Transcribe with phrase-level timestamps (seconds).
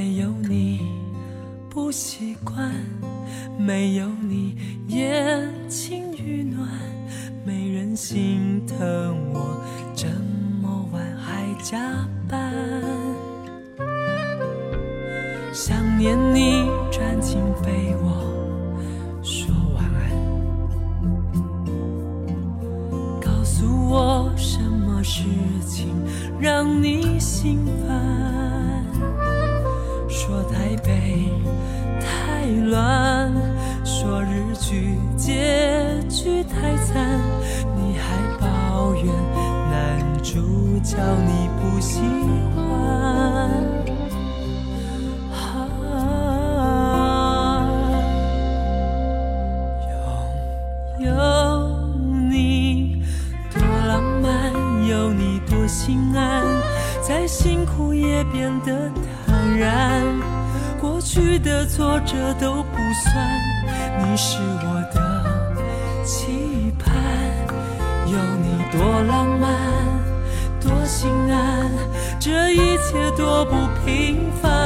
[0.00, 0.80] 没有你
[1.68, 2.72] 不习惯，
[3.58, 4.56] 没有你
[4.88, 6.66] 眼睛雨暖，
[7.44, 8.78] 没人心疼
[9.34, 9.62] 我
[9.94, 10.06] 这
[10.62, 11.78] 么晚还加
[12.26, 12.50] 班，
[15.52, 18.08] 想念你钻进被窝。
[24.36, 25.24] 什么事
[25.66, 25.88] 情
[26.40, 28.19] 让你心烦，
[32.58, 33.32] 乱，
[33.84, 37.20] 说日剧结局太惨，
[37.76, 39.06] 你还抱怨
[39.70, 42.00] 男主角你不喜
[42.54, 42.60] 欢。
[61.80, 63.26] 挫折都不算，
[64.00, 66.94] 你是我的期盼。
[68.06, 69.50] 有你多浪漫，
[70.60, 71.70] 多心安，
[72.20, 74.59] 这一切多不平凡。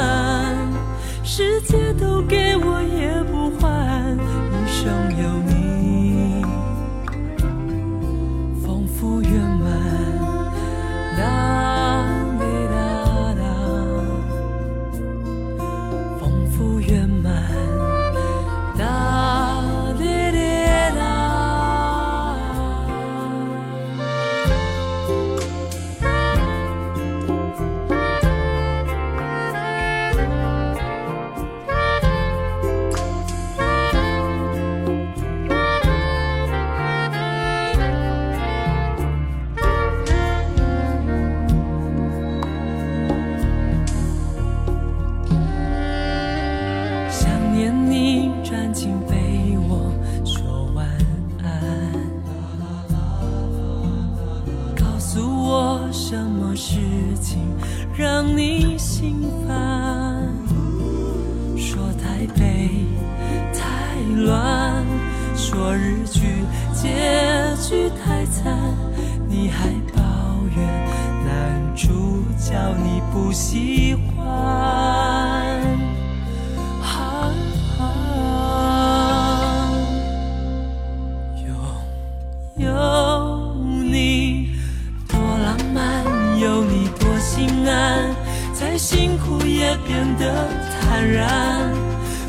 [91.11, 91.71] 然，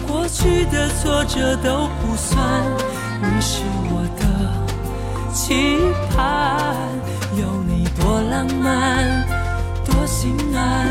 [0.06, 2.38] 过去的挫折都不算，
[3.22, 4.22] 你是我的
[5.32, 5.78] 期
[6.10, 6.74] 盼，
[7.38, 9.24] 有你多浪漫，
[9.84, 10.86] 多心安，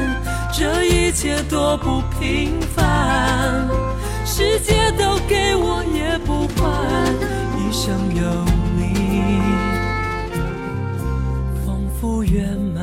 [0.52, 3.68] 这一切多不平凡。
[4.26, 6.66] 世界都给我也不换，
[7.60, 8.82] 一生有你。
[11.66, 12.75] 丰富圆满。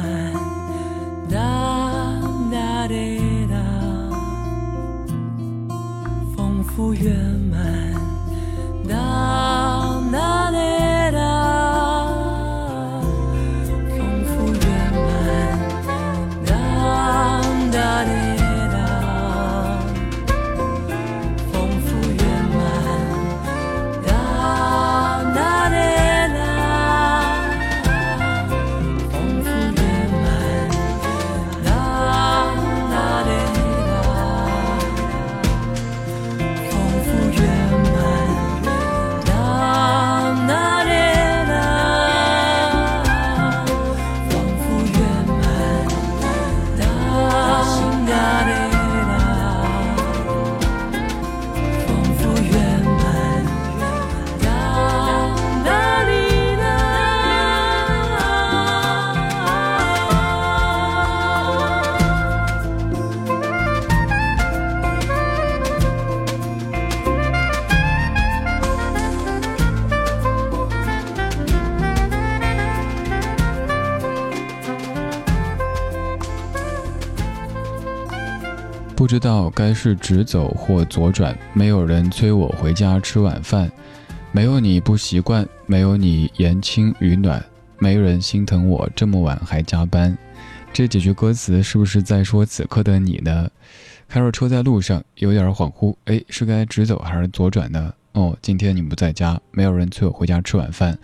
[79.13, 83.71] 知道该是直走或左转，没有人催我回家吃晚饭，
[84.33, 87.45] 没有你不习惯，没有你言轻语暖，
[87.79, 90.17] 没人心疼我这么晚还加班。
[90.73, 93.51] 这几句歌词是不是在说此刻的你呢？
[94.09, 97.93] 开着车在路上，有点恍惚，哎，是该直走还是左转呢？
[98.13, 100.99] 哦，今天你不在家，没有人催我回家吃晚饭，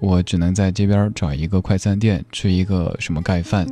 [0.00, 3.66] 我只能在街边找一个快餐店吃一个什么盖饭，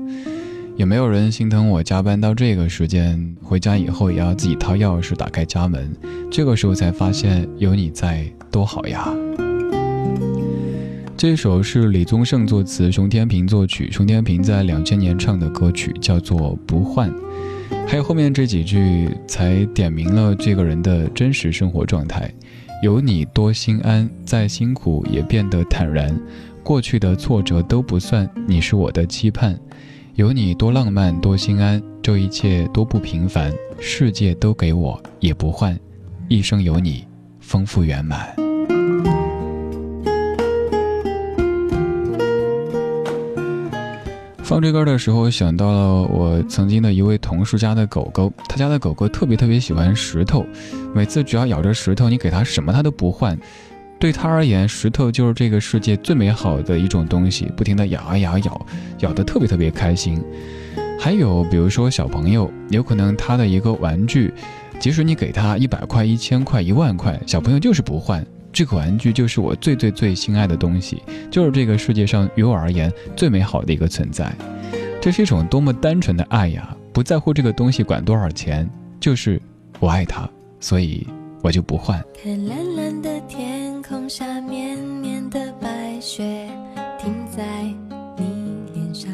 [0.79, 5.93] 也没有人心疼我加班到这个时间，回家以后也要自己掏钥匙打开家门。
[6.31, 9.13] 这个时候才发现有你在多好呀。
[11.17, 17.11] 这首是李宗盛作词，熊天平作曲，熊天平在两千年唱的歌曲叫做《不换》。
[17.85, 22.33] 还有后面这几句，才点明了这个人的真实生活状态。
[22.85, 26.17] 有你多心安，再辛苦也变得坦然。
[26.63, 29.59] 过去的挫折都不算，你是我的期盼。
[30.19, 33.55] 有你多浪漫，多心安，这一切多不平凡。
[33.79, 35.79] 世界都给我也不换，
[36.27, 37.07] 一生有你，
[37.39, 38.35] 丰富圆满。
[44.39, 48.33] 放这歌的时候，想到了我曾经的一位同事家的狗狗。
[48.49, 50.45] 他家的狗狗特别特别喜欢石头，
[50.93, 53.39] 每次只要咬着石头，你给它什么它都不换。
[53.99, 58.67] 对他而言，石头就是这个世界最美好的一种东西，不停的咬啊咬，咬，
[59.01, 60.23] 咬得特别特别开心。
[61.01, 64.33] 还有比如说小朋友，有可能他的一个玩具，
[64.79, 68.25] 即使你给他一百块、一千块、一万块，小朋友就是不换。
[68.51, 74.35] 这个玩具就是我最最最心爱的东西，就是这个世界上于我而言最美好的一个存在。
[75.01, 76.77] 这是一种多么单纯的爱呀！
[76.93, 78.69] 不在乎这个东西管多少钱，
[78.99, 79.41] 就是
[79.79, 80.29] 我爱它，
[80.59, 81.07] 所以
[81.43, 82.03] 我就不换。
[82.21, 83.58] 看蓝蓝的天
[83.89, 86.47] 空下，绵绵的白雪
[86.99, 87.43] 停在
[88.19, 89.11] 你脸上。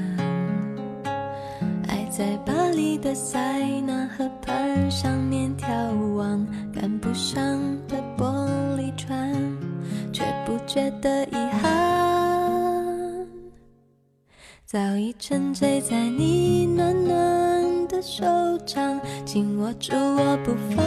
[1.86, 3.38] 爱在巴黎的塞
[3.82, 7.40] 纳河畔上面眺望，赶不上
[7.86, 9.32] 的玻璃船，
[10.12, 13.24] 却不觉得遗憾。
[14.66, 18.24] 早已沉醉在你暖暖的手
[18.66, 20.84] 掌，紧握住我不放，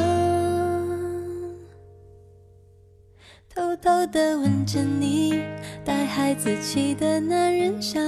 [3.81, 5.43] 偷偷的吻着你
[5.85, 8.01] 带孩子气的男人香。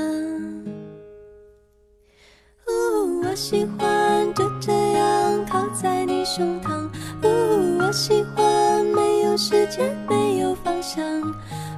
[2.68, 6.90] 呜，我喜欢就这样靠在你胸膛。
[7.24, 11.04] 呜，我喜欢没有时间，没有方向。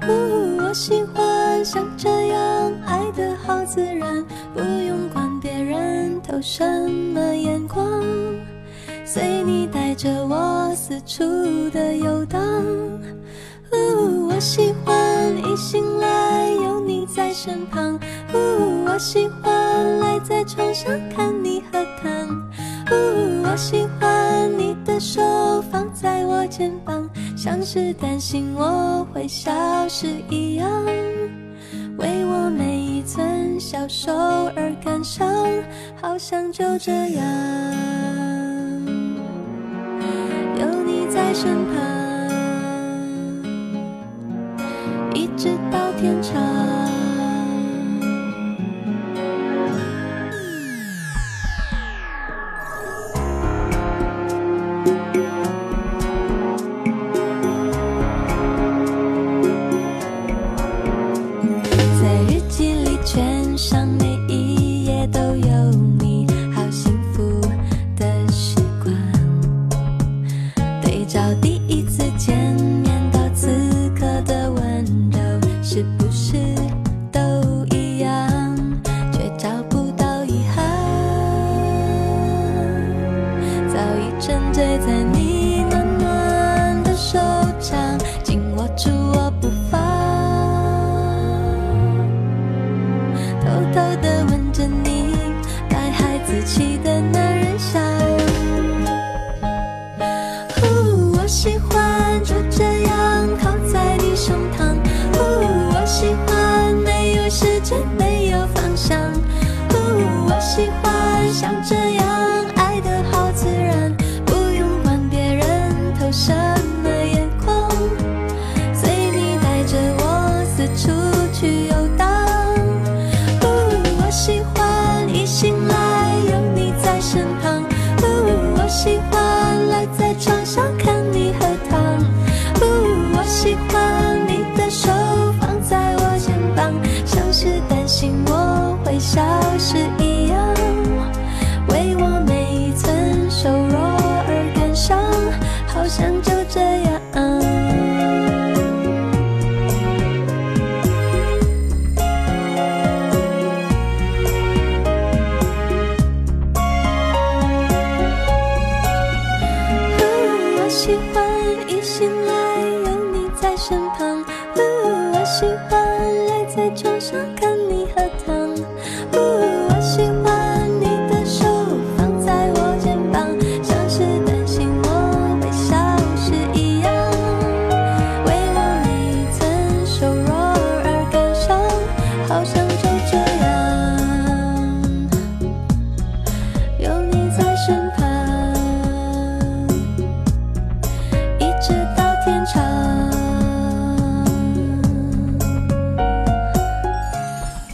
[0.08, 4.24] 呜，我喜欢像这样爱的好自然，
[4.54, 8.02] 不用管别人投什么眼光，
[9.06, 11.24] 随你带着我四处
[11.72, 12.40] 的游荡。
[14.42, 17.94] 喜欢一醒来有你在身旁。
[18.34, 22.28] 呜，我喜欢赖在床上看你喝汤。
[22.90, 25.22] 呜，我喜欢你的手
[25.72, 27.08] 放在我肩膀，
[27.38, 29.52] 像是担心我会消
[29.88, 30.68] 失一样，
[31.98, 34.12] 为我每一寸消瘦
[34.56, 35.48] 而感伤，
[36.02, 37.24] 好像就这样
[40.60, 41.76] 有你在身旁，
[45.42, 46.51] 直到天长。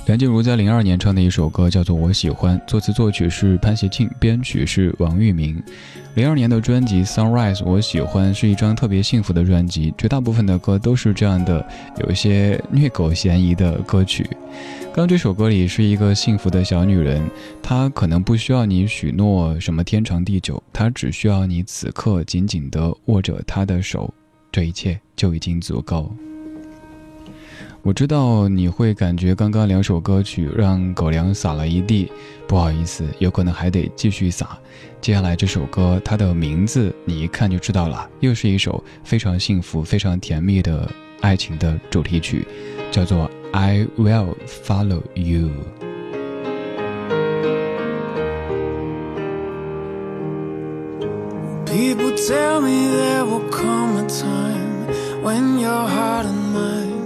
[0.08, 5.62] 梁静茹在零二年唱的一首歌叫做《我喜欢》，作词作曲是潘协庆，编曲是王玉明。
[6.16, 11.68] 零二年的专辑《Sunrise》，我喜欢是一张特别幸福的专辑，绝大部分的歌都是这样的，
[12.00, 14.26] 有一些虐狗嫌疑的歌曲。
[14.94, 17.22] 刚刚这首歌里是一个幸福的小女人，
[17.62, 24.14] 她可能不需要你许诺什么天长地久，她只需要你此刻紧紧地握着她的手，
[24.54, 26.10] 这一切就已经足够。
[27.88, 32.12] 我知道你会感觉刚刚两首歌曲让狗粮撒了一地，
[32.46, 34.60] 不好意思，有可能还得继续撒。
[35.00, 40.86] 接下来这首歌，它的名字你一看就知道了，又是一首非常幸福、非常甜蜜的
[41.22, 42.46] 爱情的主题曲，
[42.92, 45.48] 叫做《I Will Follow You》。
[51.66, 54.88] People tell me there will come a time
[55.24, 56.97] when your heart and mine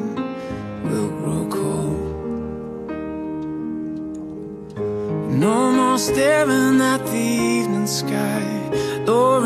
[6.02, 8.42] staring at the evening sky,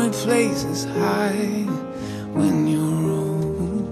[0.00, 1.66] it places high
[2.32, 3.90] when you're old.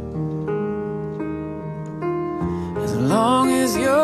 [2.79, 4.04] As long as you're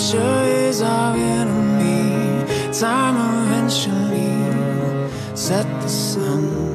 [0.00, 2.44] future is our enemy.
[2.72, 6.69] Time eventually set the sun.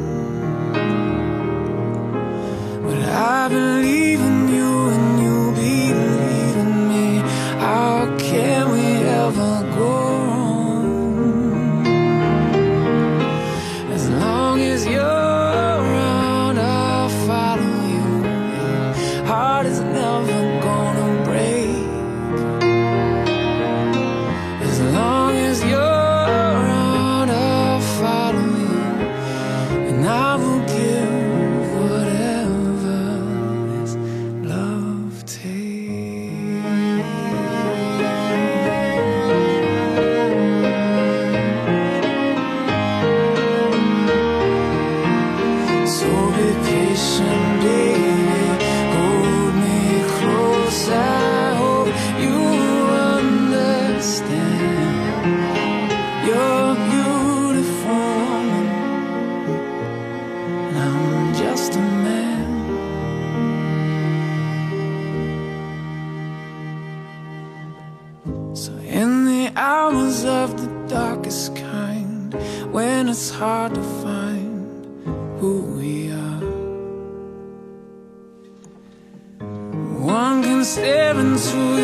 [80.76, 81.75] staring through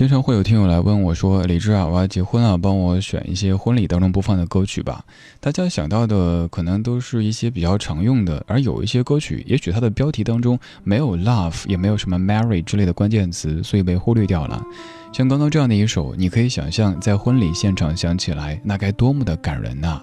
[0.00, 5.04] 经常会有听友来问我说：“李志啊，我要结婚了，帮我选一些婚礼当中播放的歌曲吧。”
[5.40, 14.64] 大家想到的可能都是一些比较常用的，而有一些歌曲，也许它的标题当中没有 love，也没有什么 marry 之类的关键词，所以被忽略掉了。
[15.12, 20.00] 像刚刚这样的一首，你可以想象在婚礼现场响起来，那该多么的感人呐！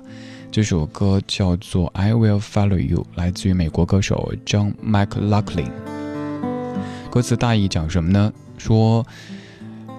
[0.52, 5.72] 这首歌叫做《I Will Follow You》，来自于美国歌手 John McLaughlin。
[7.10, 8.32] 歌词大意讲什么呢？
[8.60, 9.04] 说。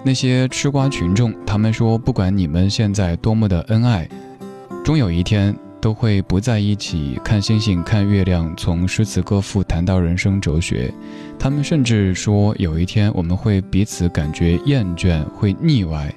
[0.03, 4.07] 那些吃瓜群众，他们说，不管你们现在多么的恩爱，
[4.83, 10.91] 终有一天都会不在一起看星星、看月亮，从诗词歌赋谈到人生哲学。
[11.37, 16.11] 他们甚至说，有一天我们会彼此感觉厌倦，会腻歪，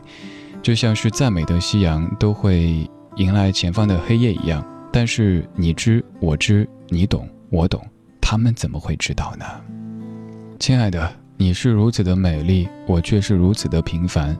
[0.62, 4.64] 就像是再美的夕阳都会迎来前方的黑夜一样。
[4.92, 7.84] 但是你知我知，你懂我懂，
[8.20, 9.44] 他们怎么会知道呢？
[10.60, 11.21] 亲爱的。
[11.42, 14.36] 你是如此的美丽，我却是如此的平凡，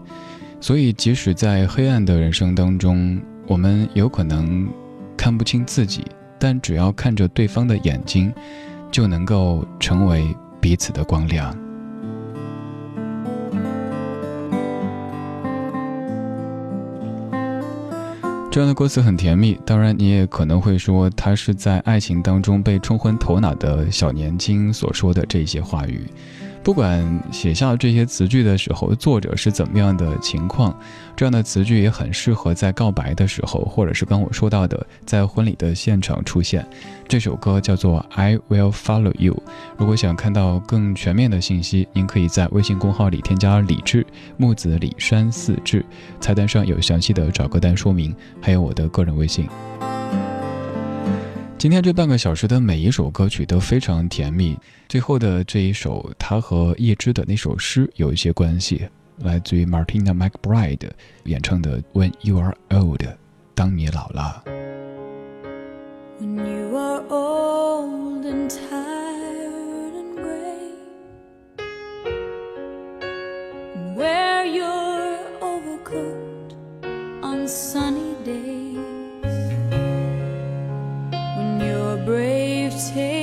[0.60, 4.68] 所以即使在黑暗的人生当中，我们有可能
[5.16, 6.06] 看不清自己，
[6.38, 8.32] 但只要看着对方的眼睛，
[8.92, 10.24] 就能够成为
[10.60, 11.52] 彼此的光亮。
[18.48, 26.06] 这样的歌词很甜蜜，当然你也可能会说，他是在爱情当中被冲昏头脑的小年轻所说的这些话语。
[26.62, 30.72] 不管写下这些词句的时候，作者是怎么样的情况，
[31.16, 36.64] 这样的词句也很适合在告白的时候，或者是刚我说到的在婚礼的现场出现。
[37.08, 39.34] 这首歌叫做《I Will Follow You》。
[39.76, 45.84] 如果想看到更全面的信息，您可以在微信公号里添加“李志木子李山四志”，
[46.20, 49.48] 菜单上有详细的找歌单说明，还有我的个人微信。
[51.62, 60.90] 今天这半个小时的每一首歌曲都非常甜蜜，最后的这一首，它和叶芝的那首诗有一些关系，来自于 Martina McBride
[61.26, 63.02] 演唱的《When You Are Old》，
[63.54, 64.42] 当你老了。
[66.18, 67.20] and a gentle
[68.72, 68.92] hand
[77.46, 78.51] is all
[82.90, 83.21] take